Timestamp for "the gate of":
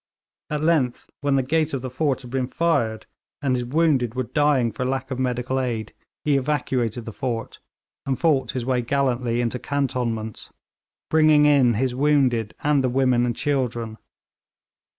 1.35-1.83